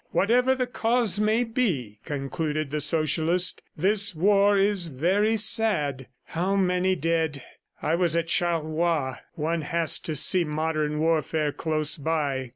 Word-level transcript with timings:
"Whatever 0.09 0.55
the 0.55 0.65
cause 0.65 1.19
may 1.19 1.43
be," 1.43 1.99
concluded 2.05 2.71
the 2.71 2.81
Socialist, 2.81 3.61
"this 3.77 4.15
war 4.15 4.57
is 4.57 4.87
very 4.87 5.37
sad. 5.37 6.07
How 6.23 6.55
many 6.55 6.95
dead!... 6.95 7.43
I 7.83 7.93
was 7.93 8.15
at 8.15 8.25
Charleroi. 8.27 9.17
One 9.35 9.61
has 9.61 9.99
to 9.99 10.15
see 10.15 10.43
modern 10.43 10.99
warfare 11.01 11.51
close 11.51 11.97
by. 11.99 12.49